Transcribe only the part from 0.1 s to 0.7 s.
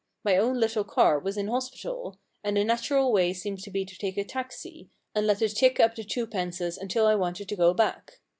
My own